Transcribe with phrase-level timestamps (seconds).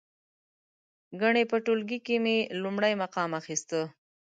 [1.19, 3.81] ګنې په ټولګي کې مې لومړی مقام اخسته.